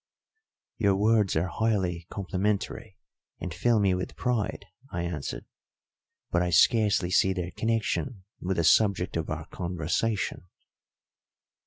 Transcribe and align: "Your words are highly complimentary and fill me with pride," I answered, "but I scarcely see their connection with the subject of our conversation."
"Your 0.79 0.95
words 0.95 1.35
are 1.35 1.45
highly 1.45 2.07
complimentary 2.09 2.97
and 3.39 3.53
fill 3.53 3.79
me 3.79 3.93
with 3.93 4.15
pride," 4.15 4.65
I 4.89 5.03
answered, 5.03 5.45
"but 6.31 6.41
I 6.41 6.49
scarcely 6.49 7.11
see 7.11 7.33
their 7.33 7.51
connection 7.51 8.23
with 8.39 8.57
the 8.57 8.63
subject 8.63 9.15
of 9.15 9.29
our 9.29 9.45
conversation." 9.49 10.47